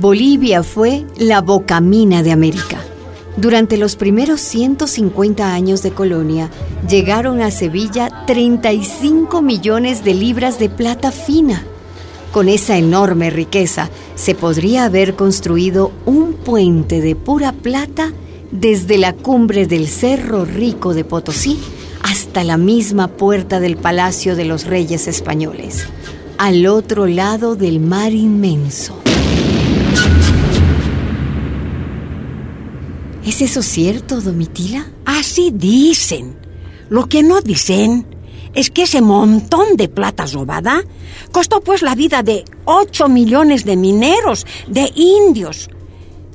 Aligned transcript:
Bolivia 0.00 0.62
fue 0.62 1.04
la 1.16 1.40
bocamina 1.40 2.22
de 2.22 2.30
América. 2.30 2.78
Durante 3.36 3.76
los 3.76 3.96
primeros 3.96 4.40
150 4.40 5.52
años 5.52 5.82
de 5.82 5.90
colonia, 5.90 6.50
llegaron 6.88 7.42
a 7.42 7.50
Sevilla 7.50 8.08
35 8.28 9.42
millones 9.42 10.04
de 10.04 10.14
libras 10.14 10.60
de 10.60 10.68
plata 10.68 11.10
fina. 11.10 11.64
Con 12.30 12.48
esa 12.48 12.78
enorme 12.78 13.30
riqueza, 13.30 13.90
se 14.14 14.36
podría 14.36 14.84
haber 14.84 15.14
construido 15.16 15.90
un 16.06 16.34
puente 16.34 17.00
de 17.00 17.16
pura 17.16 17.50
plata 17.50 18.12
desde 18.52 18.98
la 18.98 19.14
cumbre 19.14 19.66
del 19.66 19.88
Cerro 19.88 20.44
Rico 20.44 20.94
de 20.94 21.02
Potosí 21.02 21.58
hasta 22.02 22.44
la 22.44 22.56
misma 22.56 23.08
puerta 23.08 23.58
del 23.58 23.76
Palacio 23.76 24.36
de 24.36 24.44
los 24.44 24.64
Reyes 24.64 25.08
Españoles, 25.08 25.86
al 26.38 26.66
otro 26.68 27.08
lado 27.08 27.56
del 27.56 27.80
mar 27.80 28.12
inmenso. 28.12 28.94
¿Es 33.28 33.42
eso 33.42 33.62
cierto, 33.62 34.22
Domitila? 34.22 34.86
Así 35.04 35.50
dicen. 35.52 36.34
Lo 36.88 37.10
que 37.10 37.22
no 37.22 37.42
dicen 37.42 38.06
es 38.54 38.70
que 38.70 38.84
ese 38.84 39.02
montón 39.02 39.76
de 39.76 39.90
plata 39.90 40.24
robada 40.24 40.82
costó 41.30 41.60
pues 41.60 41.82
la 41.82 41.94
vida 41.94 42.22
de 42.22 42.46
8 42.64 43.10
millones 43.10 43.66
de 43.66 43.76
mineros, 43.76 44.46
de 44.66 44.90
indios. 44.94 45.68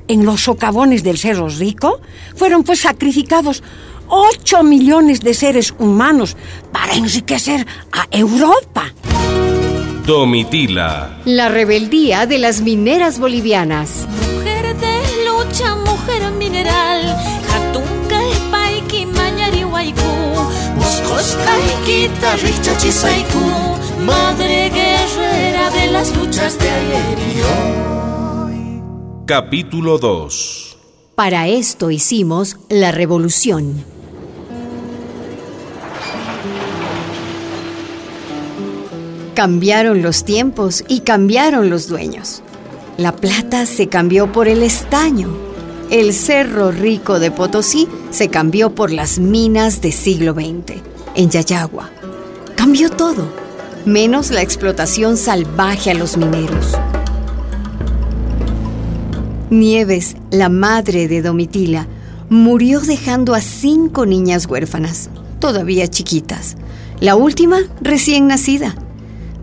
En 0.06 0.24
los 0.24 0.42
socavones 0.42 1.02
del 1.02 1.18
Cerro 1.18 1.48
Rico 1.48 2.00
fueron 2.36 2.62
pues 2.62 2.82
sacrificados 2.82 3.64
8 4.06 4.62
millones 4.62 5.20
de 5.20 5.34
seres 5.34 5.74
humanos 5.76 6.36
para 6.70 6.94
enriquecer 6.94 7.66
a 7.90 8.06
Europa. 8.16 8.94
Domitila. 10.06 11.18
La 11.24 11.48
rebeldía 11.48 12.26
de 12.26 12.38
las 12.38 12.60
mineras 12.60 13.18
bolivianas. 13.18 14.06
Chisaiku. 22.84 23.38
Madre 24.04 24.68
guerrera 24.68 25.70
de 25.70 25.86
las 25.90 26.14
luchas 26.14 26.58
de 26.58 26.68
ayer 26.68 27.18
y 27.18 27.40
hoy. 27.40 28.82
Capítulo 29.26 29.96
2. 29.98 30.76
Para 31.14 31.48
esto 31.48 31.90
hicimos 31.90 32.58
la 32.68 32.92
revolución. 32.92 33.84
Cambiaron 39.34 40.02
los 40.02 40.24
tiempos 40.24 40.84
y 40.86 41.00
cambiaron 41.00 41.70
los 41.70 41.88
dueños. 41.88 42.42
La 42.98 43.16
plata 43.16 43.64
se 43.64 43.88
cambió 43.88 44.30
por 44.30 44.46
el 44.46 44.62
estaño. 44.62 45.53
El 45.90 46.14
cerro 46.14 46.72
rico 46.72 47.20
de 47.20 47.30
Potosí 47.30 47.86
se 48.10 48.28
cambió 48.28 48.74
por 48.74 48.90
las 48.90 49.18
minas 49.18 49.80
de 49.82 49.92
siglo 49.92 50.32
XX, 50.32 50.80
en 51.14 51.30
Yayagua. 51.30 51.90
Cambió 52.56 52.90
todo, 52.90 53.28
menos 53.84 54.30
la 54.30 54.40
explotación 54.40 55.16
salvaje 55.16 55.90
a 55.90 55.94
los 55.94 56.16
mineros. 56.16 56.72
Nieves, 59.50 60.16
la 60.30 60.48
madre 60.48 61.06
de 61.06 61.20
Domitila, 61.20 61.86
murió 62.30 62.80
dejando 62.80 63.34
a 63.34 63.42
cinco 63.42 64.06
niñas 64.06 64.46
huérfanas, 64.46 65.10
todavía 65.38 65.86
chiquitas. 65.86 66.56
La 66.98 67.14
última 67.14 67.58
recién 67.82 68.26
nacida. 68.26 68.74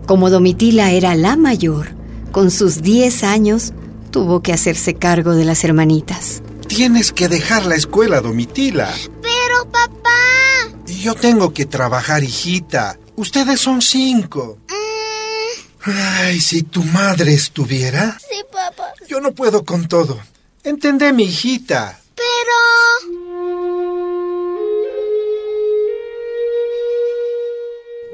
Como 0.06 0.28
Domitila 0.28 0.90
era 0.90 1.14
la 1.14 1.36
mayor, 1.36 1.90
con 2.32 2.50
sus 2.50 2.82
10 2.82 3.22
años, 3.22 3.72
tuvo 4.12 4.42
que 4.42 4.52
hacerse 4.52 4.94
cargo 4.94 5.34
de 5.34 5.44
las 5.44 5.64
hermanitas. 5.64 6.42
Tienes 6.68 7.10
que 7.12 7.28
dejar 7.28 7.66
la 7.66 7.74
escuela, 7.74 8.20
Domitila. 8.20 8.94
Pero, 9.20 9.68
papá. 9.72 10.10
Yo 10.86 11.14
tengo 11.14 11.52
que 11.52 11.66
trabajar, 11.66 12.22
hijita. 12.22 12.98
Ustedes 13.16 13.60
son 13.60 13.82
cinco. 13.82 14.58
Mm, 14.68 15.90
Ay, 15.90 16.40
si 16.40 16.62
tu 16.62 16.84
madre 16.84 17.34
estuviera. 17.34 18.16
sí, 18.20 18.36
papá. 18.52 18.92
Yo 19.08 19.20
no 19.20 19.32
puedo 19.32 19.64
con 19.64 19.88
todo. 19.88 20.20
Entendé, 20.62 21.12
mi 21.12 21.24
hijita. 21.24 21.98
Pero... 22.14 22.52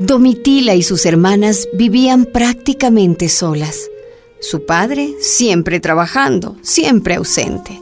Domitila 0.00 0.75
y 0.75 0.82
sus 0.82 1.04
hermanas 1.06 1.69
vivían 1.75 2.25
prácticamente 2.25 3.28
solas. 3.28 3.91
Su 4.41 4.65
padre 4.65 5.15
siempre 5.21 5.81
trabajando, 5.81 6.56
siempre 6.62 7.16
ausente. 7.16 7.81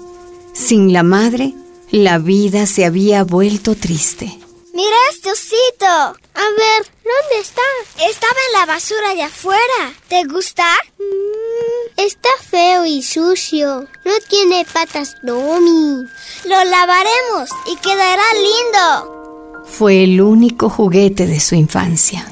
Sin 0.55 0.93
la 0.93 1.03
madre, 1.03 1.53
la 1.91 2.19
vida 2.19 2.67
se 2.67 2.85
había 2.85 3.25
vuelto 3.25 3.75
triste. 3.75 4.39
Mira 4.73 4.97
este 5.11 5.31
osito. 5.33 5.87
A 5.87 6.15
ver, 6.15 6.87
¿dónde 7.03 7.41
está? 7.41 7.63
Estaba 8.09 8.35
en 8.47 8.61
la 8.61 8.67
basura 8.67 9.15
de 9.15 9.23
afuera. 9.23 9.95
¿Te 10.09 10.25
gusta? 10.25 10.65
Mm, 10.99 12.01
está 12.01 12.29
feo 12.51 12.85
y 12.85 13.03
sucio. 13.03 13.87
No 14.05 14.13
tiene 14.29 14.67
patas, 14.71 15.17
Domi. 15.23 16.05
Lo 16.45 16.65
lavaremos 16.65 17.51
y 17.71 17.77
quedará 17.77 18.23
lindo. 18.35 19.65
Fue 19.65 20.05
el 20.05 20.21
único 20.21 20.69
juguete 20.69 21.27
de 21.27 21.41
su 21.41 21.55
infancia. 21.55 22.27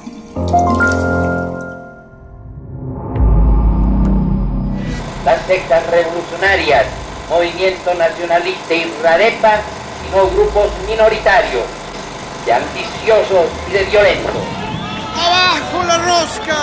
Las 5.25 5.45
sectas 5.47 5.87
revolucionarias, 5.87 6.87
Movimiento 7.29 7.95
Nacionalista 7.95 8.75
y 8.75 8.95
Radepa, 9.03 9.61
sino 10.05 10.29
grupos 10.29 10.71
minoritarios, 10.87 11.65
de 12.45 12.53
ambiciosos 12.53 13.47
y 13.69 13.73
de 13.73 13.85
violentos. 13.85 14.35
¡Abajo 15.17 15.83
la 15.85 15.99
rosca! 15.99 16.57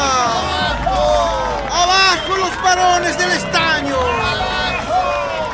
¡Abajo 1.72 2.38
los 2.38 2.62
varones 2.62 3.18
del 3.18 3.32
estaño! 3.32 3.98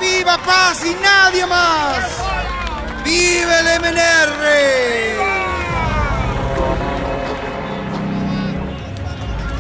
¡Viva 0.02 0.38
paz 0.40 0.84
y 0.86 0.96
nadie 0.96 1.46
más! 1.46 2.04
¡Viva 3.04 3.60
el 3.60 3.80
MNR! 3.82 5.37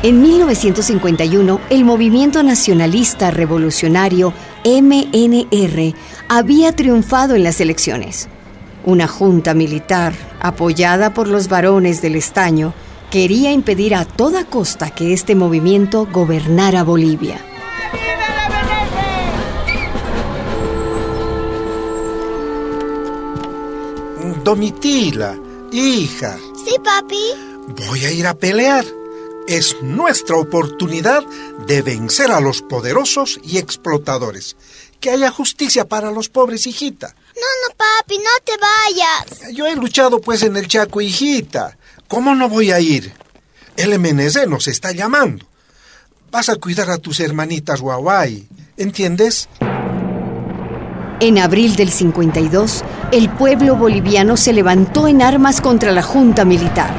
En 0.03 0.21
1951, 0.21 1.59
el 1.69 1.83
movimiento 1.83 2.43
nacionalista 2.43 3.31
revolucionario 3.31 4.31
MNR 4.63 5.95
había 6.29 6.71
triunfado 6.75 7.35
en 7.35 7.43
las 7.43 7.59
elecciones. 7.59 8.29
Una 8.85 9.07
junta 9.07 9.53
militar, 9.53 10.13
apoyada 10.39 11.13
por 11.13 11.27
los 11.27 11.47
varones 11.47 12.01
del 12.01 12.15
estaño, 12.15 12.73
quería 13.09 13.51
impedir 13.51 13.95
a 13.95 14.05
toda 14.05 14.45
costa 14.45 14.91
que 14.91 15.13
este 15.13 15.35
movimiento 15.35 16.07
gobernara 16.11 16.83
Bolivia. 16.83 17.41
Domitila, 24.43 25.35
hija, 25.71 26.37
¿Sí, 26.65 26.75
papi? 26.83 27.21
voy 27.87 28.05
a 28.05 28.11
ir 28.11 28.27
a 28.27 28.33
pelear. 28.33 28.85
Es 29.47 29.77
nuestra 29.81 30.35
oportunidad 30.35 31.23
de 31.67 31.81
vencer 31.81 32.31
a 32.31 32.41
los 32.41 32.61
poderosos 32.61 33.39
y 33.43 33.57
explotadores. 33.57 34.57
Que 34.99 35.11
haya 35.11 35.31
justicia 35.31 35.87
para 35.87 36.11
los 36.11 36.27
pobres, 36.27 36.67
hijita. 36.67 37.07
No, 37.07 37.67
no, 37.67 37.75
papi, 37.77 38.17
no 38.17 38.29
te 38.43 38.51
vayas. 38.57 39.53
Yo 39.55 39.65
he 39.65 39.75
luchado 39.75 40.19
pues 40.19 40.43
en 40.43 40.57
el 40.57 40.67
Chaco, 40.67 40.99
hijita. 40.99 41.77
¿Cómo 42.09 42.35
no 42.35 42.49
voy 42.49 42.71
a 42.71 42.81
ir? 42.81 43.13
El 43.77 43.97
MNZ 43.97 44.47
nos 44.47 44.67
está 44.67 44.91
llamando. 44.91 45.45
Vas 46.29 46.49
a 46.49 46.57
cuidar 46.57 46.89
a 46.89 46.97
tus 46.97 47.21
hermanitas 47.21 47.79
Guaguay, 47.79 48.47
¿entiendes? 48.75 49.47
En 51.19 51.37
abril 51.37 51.75
del 51.75 51.89
52, 51.89 52.83
el 53.11 53.29
pueblo 53.29 53.75
boliviano 53.77 54.35
se 54.35 54.51
levantó 54.51 55.07
en 55.07 55.21
armas 55.21 55.61
contra 55.61 55.91
la 55.91 56.03
junta 56.03 56.43
militar. 56.43 56.93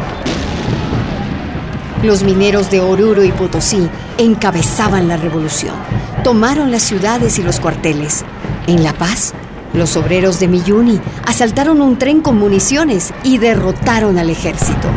Los 2.02 2.22
mineros 2.22 2.70
de 2.70 2.80
Oruro 2.80 3.24
y 3.24 3.32
Potosí 3.32 3.88
encabezaban 4.18 5.08
la 5.08 5.16
revolución. 5.16 5.74
Tomaron 6.22 6.70
las 6.70 6.82
ciudades 6.82 7.38
y 7.38 7.42
los 7.42 7.60
cuarteles. 7.60 8.24
En 8.66 8.82
La 8.82 8.92
Paz, 8.92 9.34
los 9.74 9.96
obreros 9.96 10.38
de 10.40 10.48
Milluni 10.48 11.00
asaltaron 11.26 11.80
un 11.80 11.98
tren 11.98 12.20
con 12.20 12.38
municiones 12.38 13.12
y 13.24 13.38
derrotaron 13.38 14.18
al 14.18 14.30
ejército. 14.30 14.88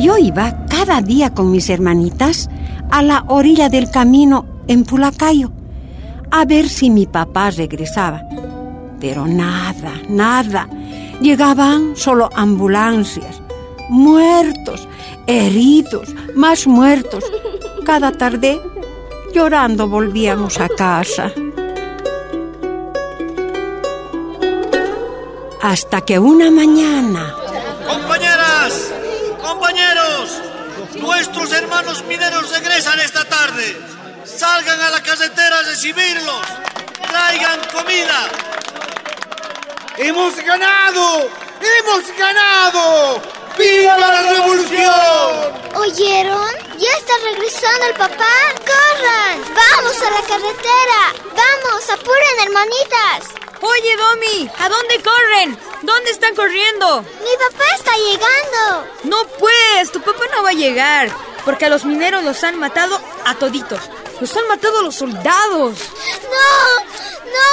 Yo 0.00 0.16
iba 0.16 0.66
cada 0.68 1.02
día 1.02 1.34
con 1.34 1.50
mis 1.50 1.70
hermanitas 1.70 2.48
a 2.90 3.02
la 3.02 3.24
orilla 3.28 3.68
del 3.68 3.90
camino 3.90 4.44
en 4.66 4.84
Pulacayo 4.84 5.50
a 6.30 6.44
ver 6.44 6.68
si 6.68 6.90
mi 6.90 7.06
papá 7.06 7.50
regresaba. 7.50 8.22
Pero 9.00 9.26
nada, 9.26 9.92
nada. 10.08 10.68
Llegaban 11.20 11.96
solo 11.96 12.30
ambulancias. 12.34 13.40
muertos, 13.88 14.86
heridos, 15.26 16.08
más 16.34 16.66
muertos. 16.66 17.24
Cada 17.84 18.12
tarde, 18.12 18.60
llorando, 19.32 19.88
volvíamos 19.88 20.60
a 20.60 20.68
casa. 20.68 21.32
Hasta 25.62 26.02
que 26.02 26.18
una 26.18 26.50
mañana... 26.50 27.34
Compañeras, 27.86 28.92
compañeros, 29.42 30.40
nuestros 31.00 31.52
hermanos 31.52 32.04
mineros 32.04 32.50
regresan 32.50 33.00
esta 33.00 33.24
tarde. 33.24 33.76
Salgan 34.24 34.80
a 34.80 34.90
la 34.90 35.02
carretera 35.02 35.58
a 35.58 35.62
recibirlos. 35.62 36.46
Traigan 37.08 37.60
comida. 37.72 38.47
¡Hemos 39.98 40.36
ganado! 40.36 41.28
¡Hemos 41.60 42.16
ganado! 42.16 43.20
¡Viva 43.58 43.98
la 43.98 44.32
revolución! 44.32 45.74
¿Oyeron? 45.74 46.54
¿Ya 46.78 46.88
está 46.98 47.14
regresando 47.24 47.86
el 47.86 47.94
papá? 47.94 48.34
¡Corran! 48.58 49.42
¡Vamos 49.56 50.00
a 50.00 50.10
la 50.10 50.22
carretera! 50.22 51.14
¡Vamos! 51.34 51.90
¡Apuren, 51.90 52.40
hermanitas! 52.44 53.34
Oye, 53.60 53.96
Domi, 53.96 54.48
¿a 54.60 54.68
dónde 54.68 55.02
corren? 55.02 55.58
¿Dónde 55.82 56.12
están 56.12 56.36
corriendo? 56.36 57.02
Mi 57.02 57.50
papá 57.50 57.64
está 57.74 57.90
llegando. 57.96 58.86
No 59.02 59.26
pues, 59.40 59.90
tu 59.90 60.00
papá 60.00 60.22
no 60.30 60.44
va 60.44 60.50
a 60.50 60.52
llegar, 60.52 61.10
porque 61.44 61.66
a 61.66 61.70
los 61.70 61.84
mineros 61.84 62.22
los 62.22 62.44
han 62.44 62.56
matado 62.56 63.00
a 63.24 63.34
toditos. 63.34 63.80
Los 64.20 64.36
han 64.36 64.48
matado 64.48 64.80
a 64.80 64.82
los 64.82 64.96
soldados. 64.96 65.78
No, 66.24 66.50
no, 67.34 67.52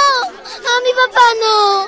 a 0.58 0.80
mi 0.82 0.92
papá 1.06 1.26
no. 1.40 1.86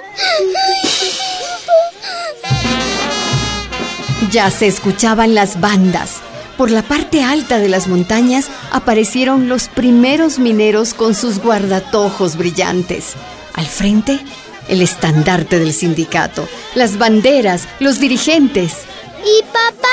Ya 4.30 4.50
se 4.50 4.66
escuchaban 4.66 5.34
las 5.34 5.60
bandas. 5.60 6.16
Por 6.56 6.70
la 6.70 6.82
parte 6.82 7.22
alta 7.22 7.58
de 7.58 7.68
las 7.68 7.88
montañas 7.88 8.48
aparecieron 8.70 9.48
los 9.48 9.68
primeros 9.68 10.38
mineros 10.38 10.94
con 10.94 11.14
sus 11.14 11.38
guardatojos 11.38 12.36
brillantes. 12.36 13.14
Al 13.54 13.66
frente, 13.66 14.20
el 14.68 14.82
estandarte 14.82 15.58
del 15.58 15.72
sindicato, 15.72 16.48
las 16.74 16.98
banderas, 16.98 17.66
los 17.80 17.98
dirigentes. 17.98 18.74
¿Y 19.24 19.42
papá? 19.44 19.88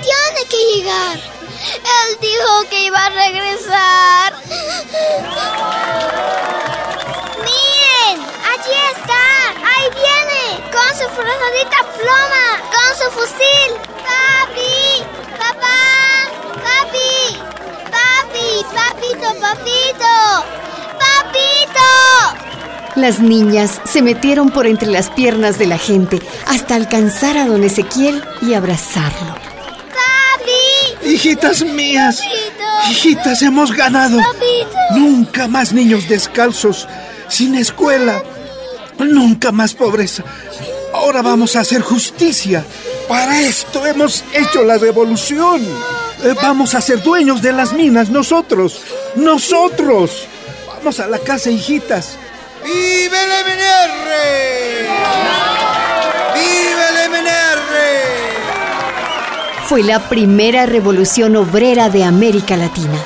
Tiene 0.00 0.48
que 0.48 0.78
llegar. 0.78 1.35
Él 1.74 2.18
dijo 2.20 2.68
que 2.70 2.84
iba 2.86 2.98
a 3.04 3.08
regresar. 3.10 4.32
Miren, 7.44 8.16
allí 8.52 8.76
está. 8.94 9.24
Ahí 9.64 9.86
viene. 9.94 10.70
Con 10.70 10.90
su 10.98 11.06
frazadita 11.14 11.78
ploma. 11.96 12.46
Con 12.74 12.90
su 12.98 13.10
fusil. 13.18 13.70
Papi. 14.06 15.04
Papá. 15.38 15.82
Papi. 16.66 17.38
Papi. 17.90 18.48
Papito, 18.74 19.28
papito. 19.40 20.12
Papito. 20.98 21.90
Las 22.96 23.20
niñas 23.20 23.80
se 23.84 24.02
metieron 24.02 24.50
por 24.50 24.66
entre 24.66 24.88
las 24.88 25.10
piernas 25.10 25.58
de 25.58 25.66
la 25.66 25.78
gente 25.78 26.20
hasta 26.46 26.74
alcanzar 26.74 27.36
a 27.36 27.46
don 27.46 27.62
Ezequiel 27.64 28.24
y 28.42 28.54
abrazarlo. 28.54 29.55
Hijitas 31.26 31.62
mías, 31.64 32.20
Papito. 32.20 32.90
hijitas, 32.92 33.42
hemos 33.42 33.72
ganado. 33.72 34.18
Papito. 34.18 34.76
Nunca 34.94 35.48
más 35.48 35.72
niños 35.72 36.08
descalzos, 36.08 36.86
sin 37.28 37.56
escuela, 37.56 38.22
nunca 39.00 39.50
más 39.50 39.74
pobreza. 39.74 40.22
Ahora 40.94 41.22
vamos 41.22 41.56
a 41.56 41.60
hacer 41.60 41.82
justicia. 41.82 42.64
Para 43.08 43.40
esto 43.40 43.84
hemos 43.84 44.22
hecho 44.32 44.62
la 44.62 44.78
revolución. 44.78 45.62
Eh, 46.22 46.32
Vamos 46.40 46.76
a 46.76 46.80
ser 46.80 47.02
dueños 47.02 47.42
de 47.42 47.52
las 47.52 47.72
minas, 47.72 48.08
nosotros. 48.08 48.82
Nosotros. 49.16 50.28
Vamos 50.68 51.00
a 51.00 51.08
la 51.08 51.18
casa, 51.18 51.50
hijitas. 51.50 52.16
¡Vive 52.64 53.18
el 53.24 53.30
MNR! 53.46 55.45
Fue 59.68 59.82
la 59.82 59.98
primera 60.08 60.64
revolución 60.64 61.34
obrera 61.34 61.88
de 61.88 62.04
América 62.04 62.56
Latina. 62.56 63.00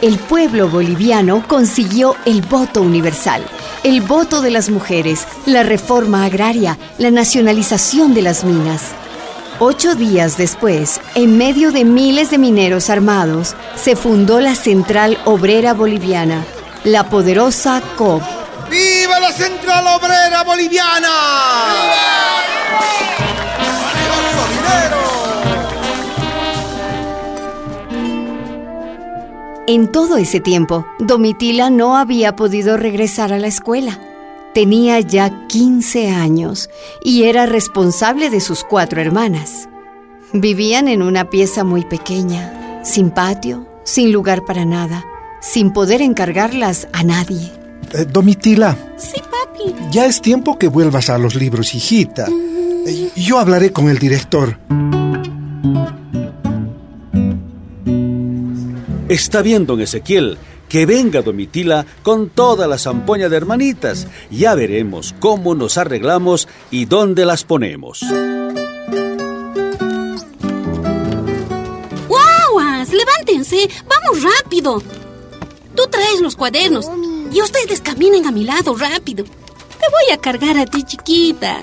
El 0.00 0.20
pueblo 0.20 0.68
boliviano 0.68 1.42
consiguió 1.48 2.14
el 2.24 2.40
voto 2.42 2.82
universal, 2.82 3.44
el 3.82 4.00
voto 4.00 4.40
de 4.40 4.52
las 4.52 4.70
mujeres, 4.70 5.26
la 5.44 5.64
reforma 5.64 6.24
agraria, 6.24 6.78
la 6.98 7.10
nacionalización 7.10 8.14
de 8.14 8.22
las 8.22 8.44
minas. 8.44 8.82
Ocho 9.58 9.96
días 9.96 10.36
después, 10.36 11.00
en 11.16 11.36
medio 11.36 11.72
de 11.72 11.84
miles 11.84 12.30
de 12.30 12.38
mineros 12.38 12.90
armados, 12.90 13.56
se 13.74 13.96
fundó 13.96 14.40
la 14.40 14.54
Central 14.54 15.18
Obrera 15.24 15.74
Boliviana, 15.74 16.44
la 16.84 17.10
poderosa 17.10 17.82
COB. 17.96 18.22
¡Viva 18.70 19.18
la 19.18 19.32
Central 19.32 19.84
Obrera 19.88 20.44
Boliviana! 20.44 21.08
¡Valeroso 21.66 23.13
En 29.66 29.90
todo 29.90 30.16
ese 30.18 30.40
tiempo, 30.40 30.86
Domitila 30.98 31.70
no 31.70 31.96
había 31.96 32.36
podido 32.36 32.76
regresar 32.76 33.32
a 33.32 33.38
la 33.38 33.46
escuela. 33.46 33.98
Tenía 34.52 35.00
ya 35.00 35.46
15 35.48 36.10
años 36.10 36.68
y 37.02 37.24
era 37.24 37.46
responsable 37.46 38.30
de 38.30 38.40
sus 38.40 38.62
cuatro 38.62 39.00
hermanas. 39.00 39.68
Vivían 40.32 40.88
en 40.88 41.02
una 41.02 41.30
pieza 41.30 41.64
muy 41.64 41.84
pequeña, 41.84 42.80
sin 42.84 43.10
patio, 43.10 43.66
sin 43.84 44.12
lugar 44.12 44.44
para 44.44 44.64
nada, 44.64 45.04
sin 45.40 45.72
poder 45.72 46.02
encargarlas 46.02 46.86
a 46.92 47.02
nadie. 47.02 47.50
Eh, 47.94 48.04
Domitila, 48.10 48.76
Sí, 48.96 49.20
papi. 49.20 49.74
ya 49.90 50.06
es 50.06 50.20
tiempo 50.20 50.58
que 50.58 50.68
vuelvas 50.68 51.08
a 51.10 51.18
los 51.18 51.34
libros, 51.34 51.74
hijita. 51.74 52.26
Eh, 52.86 53.10
Yo 53.16 53.38
hablaré 53.38 53.72
con 53.72 53.88
el 53.88 53.98
director. 53.98 54.58
Está 59.14 59.42
bien, 59.42 59.64
don 59.64 59.80
Ezequiel. 59.80 60.38
Que 60.68 60.86
venga 60.86 61.22
Domitila 61.22 61.86
con 62.02 62.30
toda 62.30 62.66
la 62.66 62.78
zampoña 62.78 63.28
de 63.28 63.36
hermanitas. 63.36 64.08
Ya 64.28 64.56
veremos 64.56 65.14
cómo 65.20 65.54
nos 65.54 65.78
arreglamos 65.78 66.48
y 66.72 66.86
dónde 66.86 67.24
las 67.24 67.44
ponemos. 67.44 68.00
¡Guauas! 72.08 72.88
¡Levántense! 72.92 73.68
¡Vamos 73.86 74.24
rápido! 74.24 74.82
Tú 75.76 75.82
traes 75.88 76.20
los 76.20 76.34
cuadernos 76.34 76.90
y 77.32 77.40
ustedes 77.40 77.82
caminen 77.82 78.26
a 78.26 78.32
mi 78.32 78.42
lado 78.42 78.74
rápido. 78.74 79.22
Te 79.24 79.86
voy 79.92 80.12
a 80.12 80.20
cargar 80.20 80.58
a 80.58 80.66
ti, 80.66 80.82
chiquita. 80.82 81.60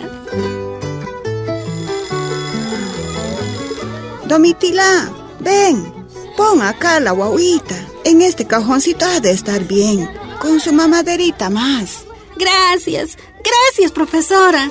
Domitila, 4.26 5.12
ven, 5.42 6.01
pon 6.36 6.62
acá 6.62 7.00
la 7.00 7.12
guauita. 7.12 7.76
En 8.04 8.22
este 8.22 8.46
cajoncito 8.46 9.06
ha 9.06 9.20
de 9.20 9.32
estar 9.32 9.64
bien, 9.66 10.10
con 10.40 10.60
su 10.60 10.74
mamaderita 10.74 11.50
más. 11.50 12.06
Gracias, 12.36 13.18
gracias, 13.44 13.92
profesora. 13.92 14.70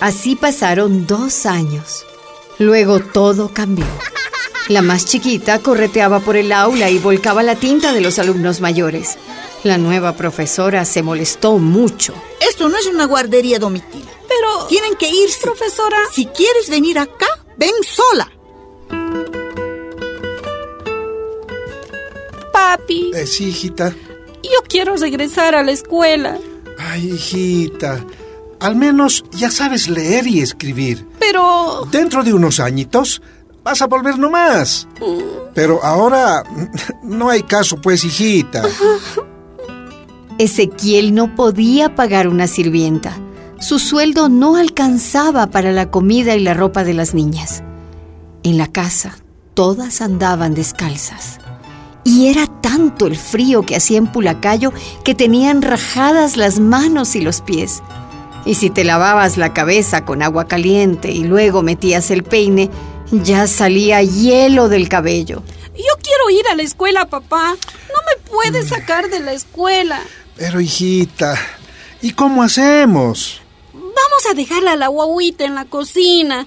Así 0.00 0.36
pasaron 0.36 1.06
dos 1.06 1.46
años. 1.46 2.04
Luego 2.58 3.00
todo 3.00 3.48
cambió. 3.52 3.86
La 4.68 4.80
más 4.80 5.04
chiquita 5.04 5.58
correteaba 5.58 6.20
por 6.20 6.36
el 6.36 6.52
aula 6.52 6.88
y 6.88 6.98
volcaba 6.98 7.42
la 7.42 7.56
tinta 7.56 7.92
de 7.92 8.00
los 8.00 8.18
alumnos 8.18 8.60
mayores. 8.60 9.18
La 9.64 9.78
nueva 9.78 10.14
profesora 10.14 10.84
se 10.84 11.02
molestó 11.02 11.58
mucho. 11.58 12.14
Esto 12.40 12.68
no 12.68 12.76
es 12.78 12.86
una 12.86 13.06
guardería 13.06 13.58
domitila. 13.58 14.11
Pero... 14.42 14.66
Tienen 14.66 14.96
que 14.96 15.08
irse. 15.08 15.40
Profesora... 15.42 15.96
Si 16.12 16.26
quieres 16.26 16.68
venir 16.68 16.98
acá, 16.98 17.26
ven 17.56 17.70
sola. 17.84 18.28
Papi, 22.52 23.10
Eh, 23.14 23.26
sí, 23.26 23.44
hijita. 23.48 23.94
yo 24.42 24.60
quiero 24.68 24.96
regresar 24.96 25.54
a 25.54 25.62
la 25.62 25.72
escuela. 25.72 26.38
Ay, 26.78 27.12
hijita. 27.12 28.04
Al 28.60 28.76
menos 28.76 29.24
ya 29.32 29.50
sabes 29.50 29.88
leer 29.88 30.26
y 30.26 30.40
escribir. 30.40 31.06
Pero... 31.18 31.86
Dentro 31.90 32.22
de 32.22 32.32
unos 32.34 32.60
añitos 32.60 33.22
vas 33.62 33.80
a 33.82 33.86
volver 33.86 34.18
nomás. 34.18 34.86
Pero 35.54 35.82
ahora 35.82 36.42
no 37.02 37.28
hay 37.30 37.42
caso, 37.44 37.80
pues, 37.80 38.04
hijita. 38.04 38.62
Ezequiel 40.38 41.14
no 41.14 41.34
podía 41.34 41.94
pagar 41.94 42.26
una 42.28 42.46
sirvienta. 42.46 43.16
Su 43.62 43.78
sueldo 43.78 44.28
no 44.28 44.56
alcanzaba 44.56 45.46
para 45.46 45.70
la 45.70 45.88
comida 45.88 46.34
y 46.34 46.40
la 46.40 46.52
ropa 46.52 46.82
de 46.82 46.94
las 46.94 47.14
niñas. 47.14 47.62
En 48.42 48.58
la 48.58 48.66
casa, 48.66 49.18
todas 49.54 50.00
andaban 50.00 50.52
descalzas. 50.52 51.38
Y 52.02 52.26
era 52.26 52.48
tanto 52.48 53.06
el 53.06 53.16
frío 53.16 53.62
que 53.62 53.76
hacía 53.76 53.98
en 53.98 54.08
Pulacayo 54.08 54.72
que 55.04 55.14
tenían 55.14 55.62
rajadas 55.62 56.36
las 56.36 56.58
manos 56.58 57.14
y 57.14 57.20
los 57.20 57.40
pies. 57.40 57.84
Y 58.44 58.56
si 58.56 58.68
te 58.68 58.82
lavabas 58.82 59.36
la 59.36 59.54
cabeza 59.54 60.04
con 60.04 60.24
agua 60.24 60.48
caliente 60.48 61.12
y 61.12 61.22
luego 61.22 61.62
metías 61.62 62.10
el 62.10 62.24
peine, 62.24 62.68
ya 63.12 63.46
salía 63.46 64.02
hielo 64.02 64.68
del 64.68 64.88
cabello. 64.88 65.44
Yo 65.76 66.02
quiero 66.02 66.30
ir 66.30 66.48
a 66.50 66.56
la 66.56 66.64
escuela, 66.64 67.08
papá. 67.08 67.50
No 67.50 68.00
me 68.08 68.28
puedes 68.28 68.70
sacar 68.70 69.08
de 69.08 69.20
la 69.20 69.34
escuela. 69.34 70.00
Pero 70.36 70.60
hijita, 70.60 71.38
¿y 72.00 72.10
cómo 72.10 72.42
hacemos? 72.42 73.41
Vamos 73.94 74.26
a 74.30 74.34
dejarla 74.34 74.72
a 74.72 74.76
la 74.76 74.88
guaguita 74.88 75.44
en 75.44 75.54
la 75.54 75.64
cocina. 75.64 76.46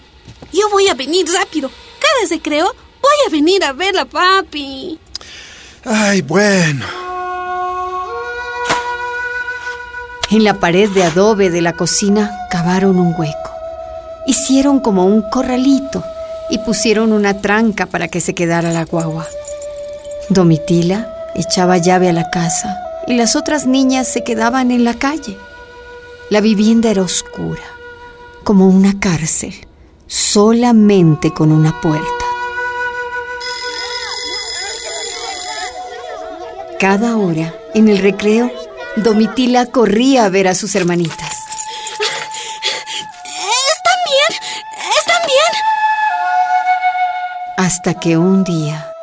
Yo 0.52 0.70
voy 0.70 0.88
a 0.88 0.94
venir 0.94 1.26
rápido. 1.32 1.70
Cada 2.00 2.28
se 2.28 2.42
creo, 2.42 2.66
voy 2.66 3.28
a 3.28 3.30
venir 3.30 3.64
a 3.64 3.74
verla, 3.74 4.06
papi. 4.06 5.00
Ay, 5.84 6.22
bueno. 6.22 6.86
En 10.32 10.44
la 10.44 10.60
pared 10.60 10.90
de 10.90 11.04
adobe 11.04 11.50
de 11.50 11.62
la 11.62 11.74
cocina 11.74 12.32
cavaron 12.50 13.00
un 13.00 13.14
hueco. 13.18 13.52
Hicieron 14.26 14.80
como 14.80 15.06
un 15.06 15.22
corralito 15.30 16.04
y 16.50 16.58
pusieron 16.60 17.14
una 17.14 17.42
tranca 17.42 17.86
para 17.86 18.08
que 18.08 18.22
se 18.22 18.34
quedara 18.34 18.72
la 18.72 18.86
guagua. 18.86 19.28
Domitila 20.30 21.08
echaba 21.36 21.78
llave 21.78 22.10
a 22.10 22.14
la 22.14 22.30
casa 22.32 22.78
y 23.08 23.14
las 23.14 23.36
otras 23.36 23.68
niñas 23.68 24.08
se 24.08 24.24
quedaban 24.24 24.72
en 24.72 24.84
la 24.84 24.96
calle. 24.96 25.38
La 26.32 26.42
vivienda 26.42 26.90
era 26.90 27.04
oscura, 27.04 27.62
como 28.44 28.68
una 28.68 29.00
cárcel, 29.00 29.54
solamente 30.08 31.32
con 31.32 31.52
una 31.52 31.80
puerta. 31.82 32.26
Cada 36.80 37.16
hora, 37.18 37.54
en 37.76 37.90
el 37.90 38.00
recreo, 38.00 38.52
Domitila 38.96 39.68
corría 39.68 40.26
a 40.26 40.30
ver 40.30 40.48
a 40.48 40.56
sus 40.56 40.74
hermanitas. 40.74 41.38
¿Están 43.24 44.00
bien? 44.08 44.40
¿Están 44.98 45.22
bien? 45.28 45.54
Hasta 47.58 47.94
que 48.00 48.18
un 48.18 48.44
día 48.44 48.95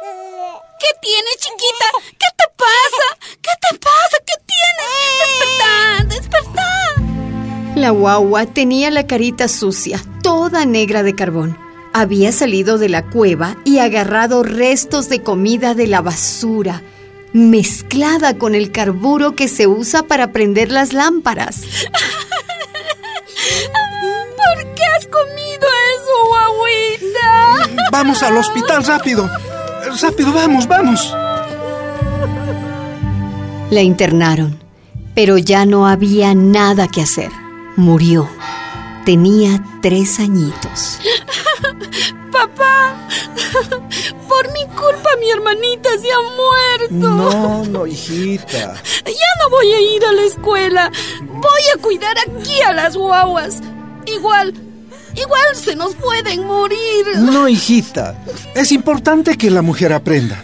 la 7.82 7.90
guagua 7.90 8.46
tenía 8.46 8.90
la 8.92 9.08
carita 9.08 9.48
sucia, 9.48 10.00
toda 10.22 10.64
negra 10.64 11.02
de 11.02 11.16
carbón. 11.16 11.58
Había 11.92 12.30
salido 12.30 12.78
de 12.78 12.88
la 12.88 13.02
cueva 13.02 13.56
y 13.64 13.80
agarrado 13.80 14.44
restos 14.44 15.08
de 15.08 15.20
comida 15.20 15.74
de 15.74 15.88
la 15.88 16.00
basura, 16.00 16.80
mezclada 17.32 18.38
con 18.38 18.54
el 18.54 18.70
carburo 18.70 19.34
que 19.34 19.48
se 19.48 19.66
usa 19.66 20.04
para 20.04 20.30
prender 20.30 20.70
las 20.70 20.92
lámparas. 20.92 21.62
¿Por 24.36 24.74
qué 24.74 24.84
has 24.96 25.06
comido 25.08 25.66
eso, 25.96 26.28
guaguita? 26.28 27.88
Vamos 27.90 28.22
al 28.22 28.36
hospital, 28.36 28.84
rápido. 28.84 29.28
Rápido, 30.00 30.32
vamos, 30.32 30.68
vamos. 30.68 31.12
La 33.70 33.82
internaron, 33.82 34.62
pero 35.16 35.36
ya 35.36 35.66
no 35.66 35.88
había 35.88 36.32
nada 36.32 36.86
que 36.86 37.02
hacer. 37.02 37.41
Murió. 37.76 38.29
Tenía 39.05 39.62
tres 39.81 40.21
añitos. 40.21 40.99
Papá, 42.33 42.97
por 44.29 44.52
mi 44.52 44.64
culpa 44.75 45.11
mi 45.21 45.31
hermanita 45.31 45.91
se 46.00 46.09
ha 46.11 46.21
muerto. 46.37 46.95
No, 46.95 47.64
no, 47.67 47.87
hijita. 47.87 48.75
Ya 49.05 49.31
no 49.43 49.50
voy 49.50 49.73
a 49.73 49.81
ir 49.81 50.05
a 50.05 50.12
la 50.12 50.23
escuela. 50.23 50.93
Voy 51.21 51.62
a 51.75 51.81
cuidar 51.81 52.17
aquí 52.19 52.61
a 52.62 52.73
las 52.73 52.97
guaguas. 52.97 53.61
Igual, 54.07 54.55
igual 55.14 55.55
se 55.55 55.76
nos 55.76 55.95
pueden 55.95 56.47
morir. 56.47 57.07
No, 57.17 57.49
hijita. 57.49 58.25
Es 58.55 58.73
importante 58.73 59.37
que 59.37 59.50
la 59.50 59.62
mujer 59.62 59.93
aprenda. 59.93 60.43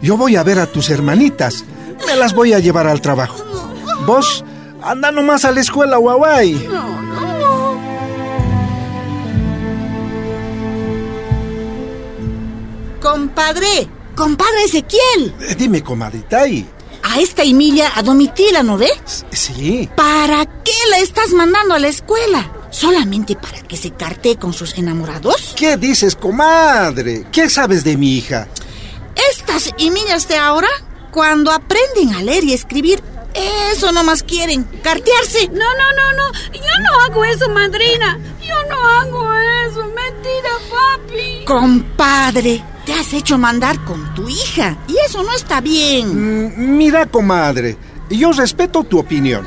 Yo 0.00 0.16
voy 0.16 0.36
a 0.36 0.42
ver 0.42 0.58
a 0.60 0.66
tus 0.66 0.88
hermanitas. 0.90 1.64
Me 2.06 2.16
las 2.16 2.32
voy 2.32 2.54
a 2.54 2.58
llevar 2.58 2.86
al 2.86 3.00
trabajo. 3.02 3.44
Vos, 4.06 4.44
anda 4.82 5.10
nomás 5.10 5.44
a 5.44 5.52
la 5.52 5.60
escuela, 5.60 5.96
guaguay. 5.96 6.68
Compadre, 13.00 13.88
compadre 14.16 14.64
Ezequiel. 14.64 15.34
Eh, 15.40 15.54
Dime, 15.56 15.82
comadita, 15.82 16.46
¿y? 16.48 16.66
A 17.02 17.20
esta 17.20 17.42
Emilia, 17.42 17.92
a 17.94 18.02
Domitila, 18.02 18.62
¿no 18.62 18.76
ves? 18.76 19.24
Sí. 19.30 19.88
¿Para 19.96 20.44
qué 20.44 20.72
la 20.90 20.98
estás 20.98 21.30
mandando 21.30 21.74
a 21.74 21.78
la 21.78 21.88
escuela? 21.88 22.52
¿Solamente 22.70 23.34
para 23.36 23.62
que 23.62 23.76
se 23.76 23.92
carte 23.92 24.36
con 24.36 24.52
sus 24.52 24.76
enamorados? 24.76 25.54
¿Qué 25.56 25.76
dices, 25.76 26.14
comadre? 26.16 27.26
¿Qué 27.32 27.48
sabes 27.48 27.84
de 27.84 27.96
mi 27.96 28.16
hija? 28.16 28.48
Estas 29.32 29.72
Emilias 29.78 30.28
de 30.28 30.36
ahora, 30.36 30.68
cuando 31.10 31.50
aprenden 31.52 32.14
a 32.14 32.22
leer 32.22 32.44
y 32.44 32.52
escribir, 32.52 33.02
eso 33.72 33.92
nomás 33.92 34.22
quieren, 34.22 34.64
cartearse. 34.82 35.48
No, 35.48 35.58
no, 35.58 35.92
no, 35.96 36.12
no. 36.16 36.32
Yo 36.52 36.82
no 36.82 37.00
hago 37.02 37.24
eso, 37.24 37.48
madrina. 37.50 38.18
Yo 38.46 38.54
no 38.68 38.86
hago 38.88 39.32
eso. 39.66 39.84
Mentira, 39.84 40.50
papi. 40.70 41.44
Compadre, 41.44 42.62
te 42.84 42.92
has 42.94 43.12
hecho 43.12 43.38
mandar 43.38 43.82
con 43.84 44.14
tu 44.14 44.28
hija 44.28 44.76
y 44.88 44.96
eso 45.06 45.22
no 45.22 45.32
está 45.32 45.60
bien. 45.60 46.46
Mm, 46.48 46.76
Mira, 46.76 47.06
comadre, 47.06 47.76
yo 48.10 48.32
respeto 48.32 48.84
tu 48.84 48.98
opinión, 48.98 49.46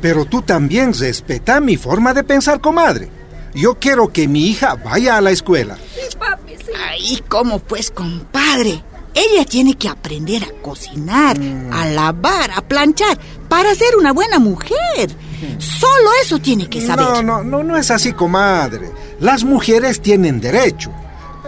pero 0.00 0.24
tú 0.24 0.42
también 0.42 0.92
respeta 0.94 1.60
mi 1.60 1.76
forma 1.76 2.14
de 2.14 2.24
pensar, 2.24 2.60
comadre. 2.60 3.10
Yo 3.54 3.74
quiero 3.78 4.08
que 4.12 4.28
mi 4.28 4.46
hija 4.48 4.74
vaya 4.76 5.16
a 5.16 5.20
la 5.20 5.30
escuela. 5.30 5.76
Papi, 6.18 6.54
sí. 6.56 6.72
Ay, 6.88 7.24
¿cómo 7.28 7.58
pues, 7.58 7.90
compadre? 7.90 8.82
Ella 9.14 9.44
tiene 9.44 9.74
que 9.74 9.88
aprender 9.88 10.44
a 10.44 10.62
cocinar, 10.62 11.38
a 11.72 11.86
lavar, 11.86 12.50
a 12.54 12.62
planchar, 12.62 13.18
para 13.48 13.74
ser 13.74 13.96
una 13.98 14.12
buena 14.12 14.38
mujer. 14.38 15.10
Solo 15.58 16.10
eso 16.22 16.38
tiene 16.38 16.68
que 16.68 16.80
saber. 16.80 17.04
No, 17.04 17.22
no, 17.22 17.44
no, 17.44 17.62
no 17.62 17.76
es 17.76 17.90
así, 17.90 18.12
comadre. 18.12 18.90
Las 19.20 19.44
mujeres 19.44 20.00
tienen 20.00 20.40
derecho. 20.40 20.92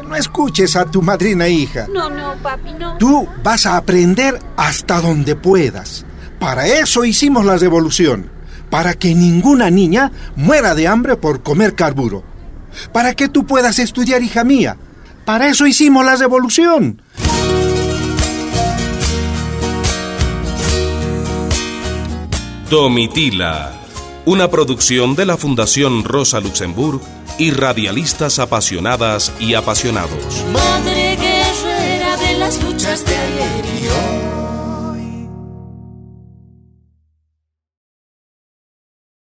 No 0.07 0.17
escuches 0.17 0.75
a 0.77 0.87
tu 0.87 1.03
madrina 1.03 1.47
hija. 1.47 1.87
No, 1.93 2.11
no, 2.11 2.35
papi, 2.43 2.73
no. 2.73 2.99
Tú 2.99 3.29
vas 3.45 3.67
a 3.67 3.77
aprender 3.77 4.41
hasta 4.57 5.01
donde 5.01 5.37
puedas. 5.37 6.05
Para 6.41 6.67
eso 6.67 7.05
hicimos 7.05 7.45
la 7.45 7.57
revolución. 7.57 8.31
Para 8.71 8.95
que 8.95 9.15
ninguna 9.15 9.71
niña 9.71 10.11
muera 10.37 10.75
de 10.75 10.89
hambre 10.89 11.17
por 11.17 11.43
comer 11.43 11.75
carburo. 11.75 12.25
Para 12.93 13.15
que 13.15 13.29
tú 13.29 13.47
puedas 13.47 13.79
estudiar, 13.79 14.23
hija 14.23 14.43
mía. 14.43 14.77
Para 15.25 15.49
eso 15.49 15.67
hicimos 15.67 16.05
la 16.05 16.17
revolución. 16.17 17.03
Domitila, 22.71 23.73
una 24.27 24.49
producción 24.49 25.17
de 25.17 25.27
la 25.27 25.37
Fundación 25.37 26.05
Rosa 26.05 26.39
Luxemburg 26.39 27.01
y 27.37 27.51
radialistas 27.51 28.39
apasionadas 28.39 29.33
y 29.41 29.55
apasionados. 29.55 30.45
Madre 30.53 31.17
guerrera 31.17 32.17
de 32.17 32.39
las 32.39 32.63
luchas 32.63 33.05
de 33.05 33.17
ayer. 33.17 34.30